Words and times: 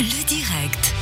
Le 0.00 0.22
direct. 0.28 0.97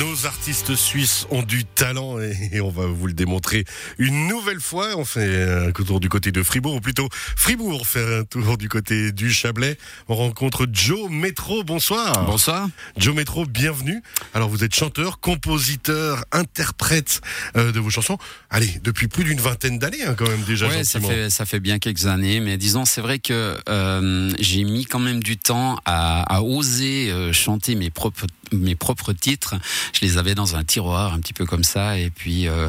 Nos 0.00 0.24
artistes 0.24 0.74
suisses 0.76 1.26
ont 1.30 1.42
du 1.42 1.66
talent 1.66 2.18
et 2.18 2.62
on 2.62 2.70
va 2.70 2.86
vous 2.86 3.06
le 3.06 3.12
démontrer 3.12 3.66
une 3.98 4.28
nouvelle 4.28 4.60
fois. 4.60 4.96
On 4.96 5.04
fait 5.04 5.66
un 5.68 5.72
tour 5.72 6.00
du 6.00 6.08
côté 6.08 6.32
de 6.32 6.42
Fribourg, 6.42 6.76
ou 6.76 6.80
plutôt 6.80 7.06
Fribourg 7.12 7.86
fait 7.86 8.20
un 8.20 8.24
tour 8.24 8.56
du 8.56 8.70
côté 8.70 9.12
du 9.12 9.30
Chablais. 9.30 9.76
On 10.08 10.14
rencontre 10.14 10.66
Joe 10.72 11.10
Metro. 11.10 11.64
Bonsoir. 11.64 12.24
Bonsoir. 12.24 12.66
Joe 12.96 13.14
Metro, 13.14 13.44
bienvenue. 13.44 14.02
Alors 14.32 14.48
vous 14.48 14.64
êtes 14.64 14.74
chanteur, 14.74 15.20
compositeur, 15.20 16.24
interprète 16.32 17.20
euh, 17.58 17.70
de 17.70 17.78
vos 17.78 17.90
chansons. 17.90 18.16
Allez, 18.48 18.80
depuis 18.82 19.08
plus 19.08 19.24
d'une 19.24 19.40
vingtaine 19.40 19.78
d'années 19.78 20.04
hein, 20.06 20.14
quand 20.16 20.28
même 20.28 20.44
déjà. 20.44 20.66
Ouais, 20.66 20.84
ça 20.84 20.98
fait 20.98 21.28
ça 21.28 21.44
fait 21.44 21.60
bien 21.60 21.78
quelques 21.78 22.06
années, 22.06 22.40
mais 22.40 22.56
disons 22.56 22.86
c'est 22.86 23.02
vrai 23.02 23.18
que 23.18 23.58
euh, 23.68 24.32
j'ai 24.40 24.64
mis 24.64 24.86
quand 24.86 24.98
même 24.98 25.22
du 25.22 25.36
temps 25.36 25.78
à, 25.84 26.22
à 26.34 26.40
oser 26.40 27.10
euh, 27.10 27.34
chanter 27.34 27.74
mes 27.74 27.90
propres 27.90 28.24
mes 28.58 28.74
propres 28.74 29.12
titres. 29.12 29.54
Je 29.92 30.00
les 30.00 30.18
avais 30.18 30.34
dans 30.34 30.56
un 30.56 30.64
tiroir 30.64 31.12
un 31.14 31.20
petit 31.20 31.32
peu 31.32 31.46
comme 31.46 31.64
ça, 31.64 31.98
et 31.98 32.10
puis 32.10 32.48
euh, 32.48 32.68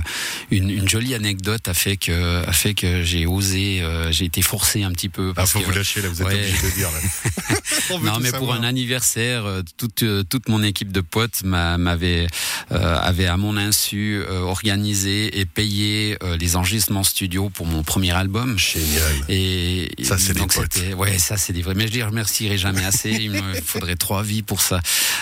une, 0.52 0.70
une 0.70 0.88
jolie 0.89 1.16
anecdote 1.16 1.67
a 1.67 1.73
fait 1.73 1.98
que 1.98 2.45
a 2.48 2.52
fait 2.53 2.73
que 2.73 3.03
j'ai 3.03 3.25
osé, 3.25 3.81
euh, 3.81 4.11
j'ai 4.11 4.25
été 4.25 4.41
forcé 4.41 4.84
un 4.84 4.91
petit 4.91 5.09
peu. 5.09 5.30
Ah, 5.31 5.34
Parce 5.35 5.52
faut 5.52 5.59
que, 5.59 5.66
vous 5.66 5.71
lâcher 5.71 6.02
là, 6.02 6.09
vous 6.09 6.21
êtes 6.21 6.27
Ouais. 6.27 6.34
obligé 6.34 6.70
de 6.70 6.75
dire 6.75 6.89
là. 6.91 7.55
Non, 8.03 8.20
mais 8.20 8.31
pour 8.31 8.53
un 8.53 8.63
anniversaire, 8.63 9.45
euh, 9.45 9.61
toute 9.77 10.03
toute 10.30 10.49
mon 10.49 10.63
équipe 10.63 10.91
de 10.91 11.02
potes 11.02 11.44
m'a- 11.44 11.77
m'avait 11.77 12.27
euh, 12.72 12.97
avait 13.02 13.27
à 13.27 13.38
mon 13.38 13.58
insu 13.58 14.22
organisé 14.30 15.39
et 15.39 15.45
payé 15.45 16.17
les 16.39 16.55
enregistrements 16.55 17.03
studio 17.03 17.49
pour 17.49 17.66
mon 17.66 17.83
premier 17.83 18.11
album. 18.11 18.58
Génial. 18.58 19.13
Et 19.30 19.89
Ça, 20.03 20.17
c'est 20.17 20.33
des 20.33 20.39
potes. 20.45 20.80
ouais, 20.97 21.17
ça 21.17 21.38
c'est 21.38 21.53
des 21.53 21.61
vrais. 21.61 21.73
Mais 21.75 21.88
je 21.88 21.94
les 21.94 22.03
remercierai 22.03 22.58
jamais 22.58 22.83
assez. 22.86 23.11
Il 23.11 23.31
me 23.31 23.53
faudrait 23.66 23.95
trois 23.95 24.23
vies 24.23 24.41
pour 24.44 24.61
ça. 24.61 24.80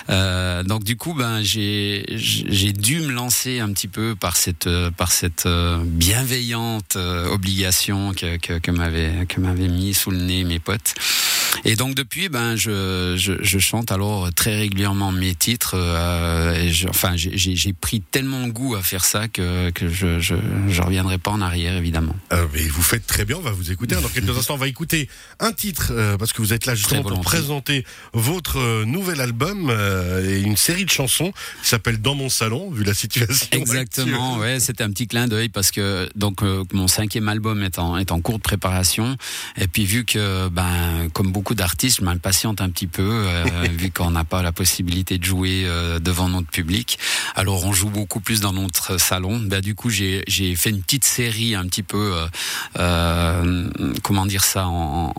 Euh, 0.09 0.52
donc 0.61 0.83
du 0.83 0.95
coup, 0.95 1.13
ben 1.15 1.41
j'ai 1.41 2.03
dû 2.73 2.99
me 2.99 3.11
lancer 3.11 3.59
un 3.59 3.71
petit 3.73 3.87
peu 3.87 4.15
par 4.15 4.37
cette 4.37 4.67
euh, 4.67 4.91
par 4.91 5.11
cette 5.11 5.47
euh, 5.47 5.79
bienveillante 5.83 6.95
euh, 6.95 7.27
obligation 7.29 8.13
que 8.13 8.37
que, 8.37 8.59
que 8.59 8.71
m'avait 8.71 9.25
que 9.27 9.39
m'avaient 9.39 9.67
mis 9.67 9.93
sous 9.93 10.11
le 10.11 10.17
nez 10.17 10.43
mes 10.43 10.59
potes. 10.59 10.93
Et 11.65 11.75
donc 11.75 11.95
depuis, 11.95 12.29
ben 12.29 12.55
je, 12.55 13.15
je, 13.17 13.33
je 13.41 13.59
chante 13.59 13.91
alors 13.91 14.31
très 14.33 14.55
régulièrement 14.57 15.11
mes 15.11 15.35
titres. 15.35 15.75
euh, 15.75 16.53
et 16.55 16.69
je, 16.71 16.87
enfin, 16.87 17.13
j'ai- 17.15 17.73
pris 17.81 18.01
tellement 18.01 18.47
goût 18.47 18.75
à 18.75 18.81
faire 18.83 19.03
ça 19.03 19.27
que 19.27 19.69
que 19.71 19.89
je 19.89 20.19
je, 20.19 20.35
je 20.69 20.81
reviendrai 20.81 21.17
pas 21.17 21.31
en 21.31 21.41
arrière 21.41 21.75
évidemment. 21.75 22.15
Euh, 22.31 22.45
mais 22.53 22.61
vous 22.67 22.81
faites 22.81 23.05
très 23.07 23.25
bien, 23.25 23.37
on 23.37 23.41
va 23.41 23.51
vous 23.51 23.71
écouter. 23.71 23.95
Dans 23.95 24.07
quelques 24.07 24.37
instants, 24.37 24.53
on 24.55 24.57
va 24.57 24.67
écouter 24.67 25.09
un 25.39 25.51
titre, 25.51 25.91
euh, 25.91 26.17
parce 26.17 26.33
que 26.33 26.41
vous 26.41 26.53
êtes 26.53 26.65
là 26.65 26.75
justement 26.75 27.01
pour 27.03 27.21
présenter 27.21 27.85
votre 28.13 28.57
euh, 28.59 28.85
nouvel 28.85 29.21
album 29.21 29.69
euh, 29.69 30.29
et 30.29 30.41
une 30.41 30.55
série 30.57 30.85
de 30.85 30.89
chansons 30.89 31.31
qui 31.61 31.69
s'appelle 31.69 32.01
Dans 32.01 32.15
mon 32.15 32.29
salon, 32.29 32.69
vu 32.71 32.83
la 32.83 32.93
situation. 32.93 33.47
Exactement, 33.51 34.35
actuelle. 34.35 34.53
ouais, 34.53 34.59
c'était 34.59 34.83
un 34.83 34.91
petit 34.91 35.07
clin 35.07 35.27
d'œil 35.27 35.49
parce 35.49 35.71
que 35.71 36.07
donc 36.15 36.41
euh, 36.43 36.63
mon 36.73 36.87
cinquième 36.87 37.27
album 37.29 37.63
est 37.63 37.79
en 37.79 37.97
est 37.97 38.11
en 38.11 38.21
cours 38.21 38.37
de 38.37 38.43
préparation 38.43 39.17
et 39.57 39.67
puis 39.67 39.85
vu 39.85 40.05
que 40.05 40.47
ben 40.49 41.09
comme 41.13 41.31
beaucoup 41.31 41.42
d'artistes, 41.53 41.99
je 41.99 42.05
m'impatiente 42.05 42.61
un 42.61 42.69
petit 42.69 42.87
peu 42.87 43.03
euh, 43.27 43.43
vu 43.77 43.91
qu'on 43.91 44.11
n'a 44.11 44.23
pas 44.23 44.41
la 44.41 44.51
possibilité 44.53 45.17
de 45.17 45.23
jouer 45.25 45.63
euh, 45.65 45.99
devant 45.99 46.29
notre 46.29 46.47
public. 46.49 46.97
Alors 47.35 47.65
on 47.65 47.73
joue 47.73 47.89
beaucoup 47.89 48.21
plus 48.21 48.39
dans 48.39 48.53
notre 48.53 48.97
salon. 48.97 49.39
Ben 49.39 49.59
du 49.61 49.75
coup 49.75 49.89
j'ai 49.89 50.23
fait 50.55 50.69
une 50.69 50.81
petite 50.81 51.03
série 51.03 51.55
un 51.55 51.65
petit 51.67 51.83
peu 51.83 52.15
euh, 52.79 53.69
comment 54.01 54.25
dire 54.25 54.43
ça 54.45 54.67
en- 54.67 55.13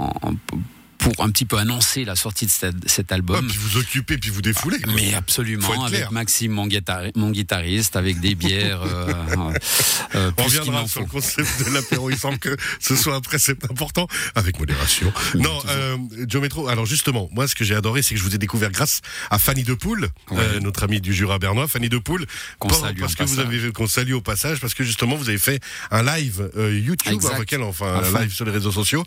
pour 1.15 1.25
un 1.25 1.31
petit 1.31 1.45
peu 1.45 1.57
annoncer 1.59 2.05
la 2.05 2.17
sortie 2.17 2.47
de 2.47 2.51
cet, 2.51 2.75
cet 2.89 3.13
Ah, 3.13 3.15
album. 3.15 3.47
puis 3.47 3.57
vous 3.59 3.77
occupez, 3.79 4.19
puis 4.19 4.31
vous 4.31 4.43
défoulez. 4.43 4.81
quoi. 4.81 4.93
Mais 4.95 5.15
absolument, 5.15 5.85
avec 5.85 6.11
Maxime, 6.11 6.53
mon, 6.53 6.67
guitari- 6.67 7.13
mon 7.17 7.31
guitariste, 7.31 7.97
avec 7.97 8.21
des 8.21 8.35
bières. 8.35 8.83
euh, 8.83 9.13
euh, 10.15 10.31
On 10.37 10.43
reviendra 10.45 10.81
sur 10.87 10.89
faut. 10.89 11.01
le 11.01 11.07
concept 11.07 11.65
de 11.67 11.71
l'apéro. 11.75 12.11
Il 12.11 12.19
semble 12.19 12.39
que 12.39 12.57
ce 12.81 12.97
soit 12.97 13.17
après, 13.17 13.39
c'est 13.39 13.65
important, 13.71 14.07
avec 14.35 14.59
modération. 14.59 15.13
Non, 15.35 15.57
euh, 15.69 15.97
Joe 16.29 16.43
Metro. 16.43 16.69
Alors 16.69 16.87
justement, 16.87 17.29
moi, 17.33 17.49
ce 17.49 17.55
que 17.55 17.65
j'ai 17.65 17.75
adoré, 17.75 18.03
c'est 18.03 18.15
que 18.15 18.21
je 18.21 18.25
vous 18.25 18.35
ai 18.35 18.39
découvert 18.39 18.71
grâce 18.71 19.01
à 19.31 19.39
Fanny 19.39 19.63
Depoule, 19.63 20.09
euh, 20.33 20.61
notre 20.61 20.85
amie 20.85 21.01
du 21.01 21.13
Jura 21.15 21.39
bernois, 21.39 21.69
Fanny 21.69 21.89
Depoule, 21.89 22.27
Qu'on 22.59 22.69
salue 22.71 23.01
parce 23.01 23.13
en 23.13 23.17
que 23.17 23.23
vous 23.25 23.37
passage. 23.37 23.55
avez 23.55 23.73
qu'on 23.73 23.87
salue 23.87 24.13
au 24.13 24.21
passage, 24.21 24.61
parce 24.61 24.75
que 24.75 24.85
justement, 24.85 25.17
vous 25.17 25.29
avez 25.29 25.39
fait 25.39 25.61
un 25.91 26.03
live 26.03 26.51
YouTube 26.57 27.21
avec 27.33 27.53
elle, 27.53 27.63
enfin 27.63 27.87
À 28.03 28.07
un 28.07 28.21
live 28.23 28.33
sur 28.33 28.45
les 28.45 28.51
réseaux 28.53 28.73
sociaux, 28.73 29.05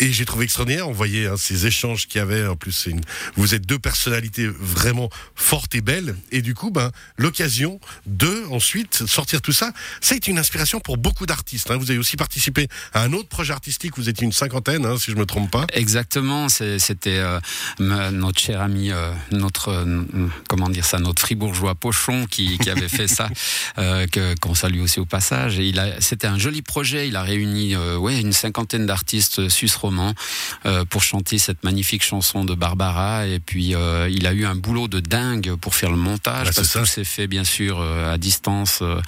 et 0.00 0.12
j'ai 0.12 0.24
trouvé 0.24 0.44
extraordinaire. 0.44 0.88
On 0.88 0.92
voyait 0.92 1.26
hein, 1.26 1.34
ces 1.48 1.66
échanges 1.66 2.06
qu'il 2.06 2.18
y 2.18 2.22
avait. 2.22 2.46
En 2.46 2.56
plus, 2.56 2.72
c'est 2.72 2.90
une, 2.90 3.00
vous 3.36 3.54
êtes 3.54 3.66
deux 3.66 3.78
personnalités 3.78 4.46
vraiment 4.46 5.08
fortes 5.34 5.74
et 5.74 5.80
belles, 5.80 6.16
et 6.32 6.42
du 6.42 6.54
coup, 6.54 6.70
ben 6.70 6.90
l'occasion 7.16 7.80
de 8.06 8.44
ensuite 8.50 9.06
sortir 9.06 9.40
tout 9.42 9.52
ça, 9.52 9.72
été 10.10 10.30
une 10.30 10.38
inspiration 10.38 10.80
pour 10.80 10.96
beaucoup 10.96 11.26
d'artistes. 11.26 11.70
hein. 11.70 11.76
Vous 11.76 11.90
avez 11.90 11.98
aussi 11.98 12.16
participé 12.16 12.66
à 12.92 13.02
un 13.02 13.12
autre 13.12 13.28
projet 13.28 13.52
artistique. 13.52 13.92
Vous 13.96 14.08
étiez 14.08 14.24
une 14.24 14.32
cinquantaine, 14.32 14.84
hein, 14.84 14.96
si 14.98 15.12
je 15.12 15.16
me 15.16 15.26
trompe 15.26 15.50
pas. 15.50 15.64
Exactement, 15.72 16.48
c'est- 16.48 16.78
c'était 16.80 17.18
euh, 17.18 17.40
notre 17.78 18.40
cher 18.40 18.60
ami, 18.60 18.90
euh, 18.90 19.12
notre 19.30 19.68
euh, 19.68 20.04
comment 20.48 20.68
dire 20.68 20.84
ça, 20.84 20.98
notre 20.98 21.22
fribourgeois 21.22 21.74
Pochon 21.76 22.26
qui, 22.28 22.58
qui 22.58 22.68
avait 22.70 22.88
fait 22.88 23.06
ça, 23.08 23.28
qu'on 24.40 24.54
salue 24.54 24.80
aussi 24.80 24.98
au 25.00 25.06
passage. 25.06 25.58
Et 25.60 25.68
il 25.68 25.78
a, 25.78 26.00
c'était 26.00 26.26
un 26.26 26.38
joli 26.38 26.62
projet. 26.62 27.06
Il 27.08 27.16
a 27.16 27.22
réuni, 27.22 27.76
ouais, 27.76 28.20
une 28.20 28.32
cinquantaine 28.32 28.86
d'artistes 28.86 29.48
suisses 29.48 29.76
romans 29.76 30.14
pour 30.90 31.02
chanter 31.02 31.37
cette 31.38 31.62
magnifique 31.64 32.02
chanson 32.04 32.44
de 32.44 32.54
Barbara. 32.54 33.26
Et 33.26 33.38
puis 33.40 33.74
euh, 33.74 34.08
il 34.10 34.26
a 34.26 34.32
eu 34.32 34.44
un 34.46 34.54
boulot 34.54 34.88
de 34.88 35.00
dingue 35.00 35.54
pour 35.56 35.74
faire 35.74 35.90
le 35.90 35.96
montage 35.96 36.46
Ah, 36.48 36.52
c'est 36.52 36.60
parce 36.62 36.72
que 36.74 36.78
tout 36.80 36.86
s'est 36.86 37.04
fait 37.04 37.26
bien 37.26 37.44
sûr 37.44 37.78
euh, 37.80 38.12
à 38.12 38.18
distance 38.18 38.80
euh, 38.82 39.00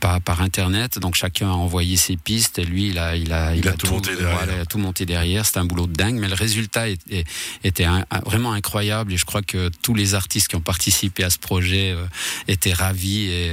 par 0.00 0.20
par 0.20 0.40
internet. 0.42 0.98
Donc 0.98 1.14
chacun 1.14 1.48
a 1.48 1.52
envoyé 1.54 1.96
ses 1.96 2.16
pistes 2.16 2.58
et 2.58 2.64
lui 2.64 2.88
il 2.88 2.98
a 2.98 3.16
il 3.16 3.32
a 3.32 3.54
Il 3.54 3.66
a 3.68 3.72
tout 3.72 3.88
monté 3.92 4.14
derrière. 4.16 4.36
voilà, 4.36 4.54
il 4.54 4.60
a 4.60 4.66
tout 4.66 4.78
monté 4.78 5.06
derrière. 5.06 5.46
C'était 5.46 5.58
un 5.58 5.64
boulot 5.64 5.86
de 5.86 5.92
dingue, 5.94 6.16
mais 6.18 6.28
le 6.28 6.34
résultat 6.34 6.88
est- 6.88 7.00
est- 7.10 7.26
était 7.64 7.84
un- 7.84 8.04
vraiment 8.26 8.52
incroyable. 8.52 9.12
Et 9.12 9.16
je 9.16 9.24
crois 9.24 9.42
que 9.42 9.70
tous 9.82 9.94
les 9.94 10.14
artistes 10.14 10.48
qui 10.48 10.56
ont 10.56 10.60
participé 10.60 11.24
à 11.24 11.30
ce 11.30 11.38
projet 11.38 11.94
étaient 12.46 12.72
ravis. 12.72 13.26
Et 13.28 13.50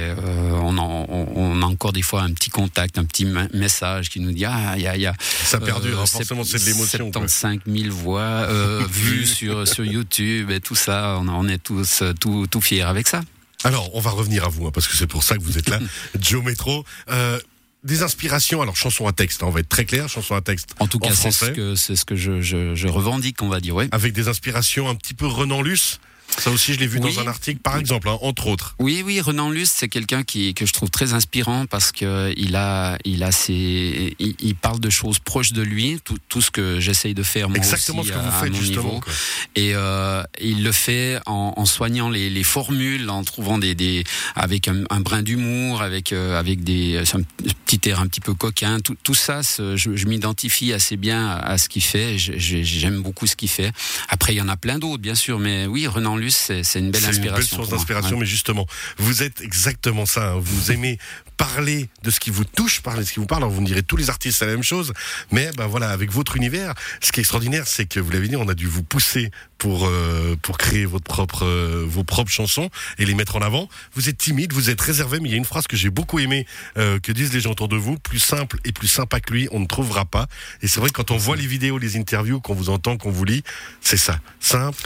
on, 0.52 0.76
en- 0.78 1.06
on- 1.08 1.28
on 1.36 1.62
a 1.62 1.66
encore 1.66 1.92
des 1.92 2.02
fois 2.02 2.22
un 2.22 2.32
petit 2.32 2.50
contact, 2.50 2.98
un 2.98 3.04
petit 3.04 3.26
message 3.52 4.10
qui 4.10 4.20
nous 4.20 4.32
dit 4.32 4.44
ah 4.44 4.74
il 4.76 4.82
y 4.82 4.86
a, 4.88 4.96
y 4.96 5.06
a 5.06 5.14
Ça 5.44 5.58
perdure, 5.60 6.00
hein, 6.00 6.06
forcément, 6.06 6.44
c'est 6.44 6.58
de 6.58 6.64
l'émotion. 6.64 7.10
quoi. 7.10 7.28
75 7.28 7.58
000 7.66 7.94
voix 7.94 8.05
euh, 8.14 8.84
vues 8.90 9.26
sur 9.26 9.66
sur 9.66 9.84
YouTube 9.84 10.50
et 10.50 10.60
tout 10.60 10.74
ça. 10.74 11.18
On, 11.20 11.28
on 11.28 11.48
est 11.48 11.58
tous 11.62 12.02
euh, 12.02 12.12
tout 12.12 12.46
tout 12.46 12.60
fiers 12.60 12.82
avec 12.82 13.08
ça. 13.08 13.22
Alors, 13.64 13.94
on 13.94 14.00
va 14.00 14.10
revenir 14.10 14.44
à 14.44 14.48
vous, 14.48 14.66
hein, 14.66 14.70
parce 14.72 14.86
que 14.86 14.96
c'est 14.96 15.06
pour 15.06 15.22
ça 15.24 15.36
que 15.36 15.42
vous 15.42 15.58
êtes 15.58 15.68
là, 15.68 15.80
Joe 16.20 16.44
Metro. 16.44 16.84
Euh, 17.10 17.40
des 17.84 18.02
inspirations, 18.02 18.62
alors 18.62 18.76
chanson 18.76 19.06
à 19.06 19.12
texte, 19.12 19.42
hein, 19.42 19.46
on 19.48 19.50
va 19.50 19.60
être 19.60 19.68
très 19.68 19.84
clair, 19.84 20.08
chanson 20.08 20.34
à 20.34 20.40
texte 20.40 20.74
En 20.80 20.88
tout 20.88 20.98
cas, 20.98 21.14
c'est 21.14 21.30
ce 21.30 21.50
que 21.50 21.74
ce 21.74 22.04
que 22.04 22.16
je, 22.16 22.40
je, 22.40 22.74
je 22.74 22.88
revendique, 22.88 23.42
on 23.42 23.48
va 23.48 23.60
dire. 23.60 23.74
Ouais. 23.74 23.88
avec 23.92 24.12
des 24.12 24.28
inspirations 24.28 24.88
un 24.88 24.94
petit 24.94 25.14
peu 25.14 25.26
Renan 25.26 25.62
Luce. 25.62 26.00
Ça 26.38 26.50
aussi, 26.50 26.74
je 26.74 26.78
l'ai 26.80 26.86
vu 26.86 26.98
Oui. 27.02 27.14
dans 27.14 27.20
un 27.22 27.26
article, 27.28 27.60
par 27.60 27.76
exemple, 27.78 28.08
hein, 28.08 28.18
entre 28.20 28.46
autres. 28.48 28.74
Oui, 28.78 29.02
oui, 29.04 29.20
Renan 29.20 29.50
Luce, 29.50 29.70
c'est 29.74 29.88
quelqu'un 29.88 30.22
qui 30.22 30.52
que 30.54 30.66
je 30.66 30.72
trouve 30.72 30.90
très 30.90 31.12
inspirant 31.14 31.66
parce 31.66 31.92
que 31.92 32.32
il 32.36 32.56
a, 32.56 32.98
il 33.04 33.22
a 33.22 33.32
ses, 33.32 34.14
il, 34.18 34.34
il 34.40 34.54
parle 34.54 34.78
de 34.80 34.90
choses 34.90 35.18
proches 35.18 35.52
de 35.52 35.62
lui, 35.62 35.98
tout, 36.04 36.18
tout 36.28 36.42
ce 36.42 36.50
que 36.50 36.78
j'essaye 36.78 37.14
de 37.14 37.22
faire 37.22 37.48
moi 37.48 37.56
Exactement 37.58 38.00
aussi 38.02 38.10
ce 38.10 38.14
que 38.14 38.18
vous 38.20 38.28
à 38.28 38.32
faites, 38.32 38.52
mon 38.52 38.58
justement. 38.60 38.82
niveau. 38.84 39.00
quoi. 39.00 39.12
Et 39.54 39.74
euh, 39.74 40.22
il 40.40 40.62
le 40.62 40.72
fait 40.72 41.18
en, 41.26 41.54
en 41.56 41.64
soignant 41.64 42.10
les, 42.10 42.28
les 42.28 42.42
formules, 42.44 43.08
en 43.08 43.24
trouvant 43.24 43.58
des, 43.58 43.74
des 43.74 44.04
avec 44.34 44.68
un, 44.68 44.84
un 44.90 45.00
brin 45.00 45.22
d'humour, 45.22 45.80
avec 45.82 46.12
euh, 46.12 46.38
avec 46.38 46.62
des 46.64 46.98
un 47.14 47.22
petit 47.64 47.88
air 47.88 48.00
un 48.00 48.06
petit 48.08 48.20
peu 48.20 48.34
coquin. 48.34 48.80
Tout, 48.80 48.96
tout 49.02 49.14
ça, 49.14 49.40
je, 49.58 49.74
je 49.76 50.06
m'identifie 50.06 50.72
assez 50.72 50.96
bien 50.96 51.28
à, 51.28 51.56
ce 51.56 51.68
qu'il 51.68 51.82
fait. 51.82 52.18
J'aime 52.18 53.00
beaucoup 53.00 53.26
ce 53.26 53.36
qu'il 53.36 53.48
fait. 53.48 53.72
Après, 54.08 54.34
il 54.34 54.36
y 54.36 54.40
en 54.42 54.48
a 54.48 54.56
plein 54.56 54.78
d'autres, 54.78 55.00
bien 55.02 55.14
sûr, 55.14 55.38
mais 55.38 55.66
oui, 55.66 55.86
Renan 55.86 56.15
Luce, 56.16 56.36
c'est 56.62 56.78
une 56.78 56.90
belle 56.90 57.00
C'est 57.02 57.08
une 57.08 57.14
inspiration. 57.14 57.32
belle 57.34 57.44
source 57.46 57.68
d'inspiration, 57.70 58.12
Ouais. 58.16 58.20
mais 58.20 58.26
justement, 58.26 58.66
vous 58.98 59.22
êtes 59.22 59.40
exactement 59.40 60.06
ça. 60.06 60.32
hein. 60.32 60.38
Vous 60.40 60.72
aimez 60.72 60.98
parler 61.36 61.88
de 62.02 62.10
ce 62.10 62.18
qui 62.20 62.30
vous 62.30 62.44
touche, 62.44 62.80
parler 62.80 63.02
de 63.02 63.06
ce 63.08 63.12
qui 63.12 63.20
vous 63.20 63.26
parle. 63.26 63.42
Alors, 63.42 63.52
vous 63.52 63.60
me 63.60 63.66
direz, 63.66 63.82
tous 63.82 63.96
les 63.96 64.08
artistes, 64.08 64.38
c'est 64.38 64.46
la 64.46 64.52
même 64.52 64.62
chose. 64.62 64.92
Mais 65.30 65.50
ben 65.56 65.66
voilà, 65.66 65.90
avec 65.90 66.10
votre 66.10 66.36
univers, 66.36 66.74
ce 67.02 67.12
qui 67.12 67.20
est 67.20 67.22
extraordinaire, 67.22 67.64
c'est 67.66 67.86
que 67.86 68.00
vous 68.00 68.10
l'avez 68.10 68.28
dit, 68.28 68.36
on 68.36 68.48
a 68.48 68.54
dû 68.54 68.66
vous 68.66 68.82
pousser 68.82 69.30
pour 69.58 69.86
euh, 69.86 70.36
pour 70.42 70.58
créer 70.58 70.84
votre 70.86 71.04
propre 71.04 71.44
euh, 71.44 71.84
vos 71.86 72.04
propres 72.04 72.30
chansons 72.30 72.70
et 72.98 73.04
les 73.06 73.14
mettre 73.14 73.36
en 73.36 73.40
avant. 73.42 73.68
Vous 73.94 74.08
êtes 74.08 74.18
timide, 74.18 74.52
vous 74.52 74.70
êtes 74.70 74.80
réservé, 74.80 75.20
mais 75.20 75.28
il 75.28 75.32
y 75.32 75.34
a 75.34 75.38
une 75.38 75.44
phrase 75.44 75.66
que 75.66 75.76
j'ai 75.76 75.90
beaucoup 75.90 76.18
aimée 76.18 76.46
euh, 76.78 76.98
que 76.98 77.12
disent 77.12 77.32
les 77.32 77.40
gens 77.40 77.50
autour 77.52 77.68
de 77.68 77.76
vous 77.76 77.98
plus 77.98 78.18
simple 78.18 78.58
et 78.64 78.72
plus 78.72 78.88
sympa 78.88 79.20
que 79.20 79.32
lui, 79.32 79.48
on 79.52 79.60
ne 79.60 79.66
trouvera 79.66 80.04
pas. 80.04 80.26
Et 80.62 80.68
c'est 80.68 80.80
vrai 80.80 80.88
que 80.90 80.94
quand 80.94 81.10
on 81.10 81.16
voit 81.16 81.36
les 81.36 81.46
vidéos, 81.46 81.78
les 81.78 81.96
interviews, 81.96 82.40
qu'on 82.40 82.54
vous 82.54 82.70
entend, 82.70 82.96
qu'on 82.96 83.10
vous 83.10 83.24
lit, 83.24 83.42
c'est 83.80 83.96
ça, 83.96 84.18
simple, 84.40 84.82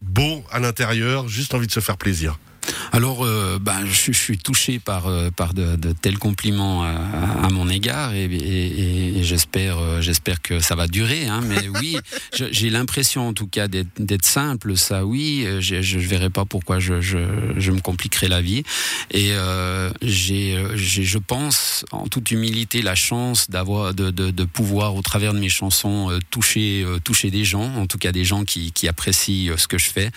beau 0.00 0.44
à 0.50 0.58
l'intérieur, 0.58 1.28
juste 1.28 1.54
envie 1.54 1.66
de 1.66 1.72
se 1.72 1.80
faire 1.80 1.96
plaisir. 1.96 2.38
Alors, 2.92 3.24
euh, 3.24 3.58
ben, 3.60 3.84
je, 3.86 4.12
je, 4.12 4.18
suis 4.18 4.38
touché 4.38 4.78
par, 4.78 5.06
euh, 5.06 5.30
par 5.30 5.54
de, 5.54 5.76
de 5.76 5.92
tels 5.92 6.18
compliments 6.18 6.82
à, 6.82 6.90
à, 7.44 7.48
mon 7.50 7.68
égard 7.68 8.14
et, 8.14 8.24
et, 8.24 9.18
et 9.18 9.24
j'espère, 9.24 9.78
euh, 9.78 10.00
j'espère 10.00 10.40
que 10.42 10.60
ça 10.60 10.74
va 10.74 10.86
durer. 10.88 11.26
Hein, 11.26 11.40
mais 11.44 11.68
oui, 11.80 11.98
j'ai 12.32 12.70
l'impression 12.70 13.28
en 13.28 13.32
tout 13.32 13.46
cas 13.46 13.68
d'être 13.68 14.26
simple, 14.26 14.76
ça 14.76 15.04
oui. 15.04 15.46
Je, 15.60 15.82
je 15.82 15.98
verrai 15.98 16.30
pas 16.30 16.44
pourquoi 16.44 16.78
je, 16.78 17.00
je, 17.00 17.18
je, 17.56 17.70
me 17.72 17.80
compliquerai 17.80 18.28
la 18.28 18.40
vie. 18.40 18.62
Et 19.10 19.32
euh, 19.32 19.90
j'ai, 20.02 20.58
je 20.74 21.18
pense, 21.18 21.84
en 21.92 22.06
toute 22.06 22.30
humilité, 22.30 22.82
la 22.82 22.94
chance 22.94 23.50
d'avoir, 23.50 23.94
de, 23.94 24.10
de, 24.10 24.30
de, 24.30 24.44
pouvoir, 24.44 24.94
au 24.96 25.02
travers 25.02 25.34
de 25.34 25.38
mes 25.38 25.48
chansons, 25.48 26.18
toucher, 26.30 26.86
toucher 27.04 27.30
des 27.30 27.44
gens, 27.44 27.74
en 27.76 27.86
tout 27.86 27.98
cas 27.98 28.12
des 28.12 28.24
gens 28.24 28.44
qui, 28.44 28.72
qui 28.72 28.88
apprécient 28.88 29.56
ce 29.56 29.68
que 29.68 29.78
je 29.78 29.90
fais, 29.90 30.10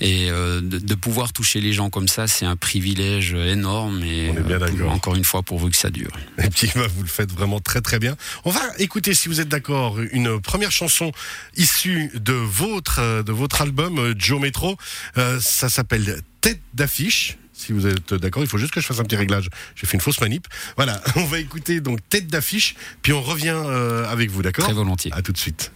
et 0.00 0.28
de, 0.28 0.60
de 0.60 0.94
pouvoir 0.94 1.32
toucher 1.32 1.60
les 1.60 1.72
gens 1.72 1.77
comme 1.88 2.08
ça, 2.08 2.26
c'est 2.26 2.44
un 2.44 2.56
privilège 2.56 3.32
énorme. 3.34 4.02
Et 4.02 4.30
euh, 4.30 4.88
encore 4.88 5.14
une 5.14 5.24
fois, 5.24 5.42
pour 5.42 5.58
vous 5.58 5.70
que 5.70 5.76
ça 5.76 5.90
dure. 5.90 6.10
Et 6.42 6.50
puis, 6.50 6.70
bah, 6.74 6.86
vous 6.94 7.02
le 7.02 7.08
faites 7.08 7.32
vraiment 7.32 7.60
très 7.60 7.80
très 7.80 7.98
bien. 7.98 8.16
On 8.44 8.50
va 8.50 8.60
écouter, 8.78 9.14
si 9.14 9.28
vous 9.28 9.40
êtes 9.40 9.48
d'accord, 9.48 9.98
une 10.00 10.40
première 10.40 10.72
chanson 10.72 11.12
issue 11.56 12.10
de 12.14 12.32
votre 12.32 12.98
euh, 13.00 13.22
de 13.22 13.32
votre 13.32 13.62
album 13.62 13.98
euh, 13.98 14.14
Joe 14.18 14.40
Metro. 14.40 14.76
ça 15.14 15.68
s'appelle 15.68 16.20
Tête 16.40 16.60
d'affiche 16.74 17.36
si 17.52 17.72
vous 17.72 17.86
êtes 17.86 18.14
d'accord. 18.14 18.42
Il 18.42 18.48
faut 18.48 18.58
juste 18.58 18.72
que 18.72 18.80
je 18.80 18.86
fasse 18.86 19.00
un 19.00 19.04
petit 19.04 19.16
réglage. 19.16 19.48
J'ai 19.74 19.86
fait 19.86 19.94
une 19.94 20.00
fausse 20.00 20.20
manip. 20.20 20.46
Voilà, 20.76 21.02
on 21.16 21.24
va 21.24 21.38
écouter 21.38 21.80
donc 21.80 21.98
tête 22.08 22.28
d'affiche, 22.28 22.76
puis 23.02 23.12
on 23.12 23.20
revient 23.20 23.60
avec 24.08 24.30
vous, 24.30 24.42
d'accord 24.42 24.64
Très 24.64 24.74
volontiers. 24.74 25.12
À 25.12 25.22
tout 25.22 25.32
de 25.32 25.38
suite. 25.38 25.72